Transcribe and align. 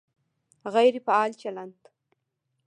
غیر 0.75 0.95
فعال 1.05 1.31
چلند 1.33 1.87